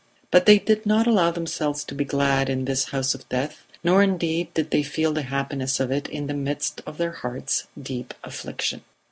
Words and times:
But 0.31 0.47
they 0.47 0.57
did 0.57 0.87
not 0.87 1.05
allow 1.05 1.29
themselves 1.29 1.83
to 1.83 1.93
be 1.93 2.03
glad 2.05 2.49
in 2.49 2.65
this 2.65 2.85
house 2.85 3.13
of 3.13 3.29
death, 3.29 3.67
nor 3.83 4.01
indeed 4.01 4.51
did 4.55 4.71
they 4.71 4.81
feel 4.81 5.13
the 5.13 5.21
happiness 5.21 5.79
of 5.79 5.91
it 5.91 6.09
in 6.09 6.25
the 6.25 6.33
midst 6.33 6.81
of 6.87 6.97
their 6.97 7.11
hearts' 7.11 7.67
deep 7.79 8.15
affliction. 8.23 8.81